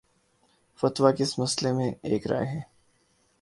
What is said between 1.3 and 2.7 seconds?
مسئلے میں ایک رائے ہے۔